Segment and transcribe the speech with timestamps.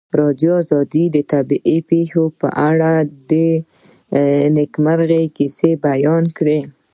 [0.03, 0.55] ازادي راډیو
[1.15, 2.91] د طبیعي پېښې په اړه
[3.31, 3.33] د
[4.55, 6.59] نېکمرغۍ کیسې بیان کړې.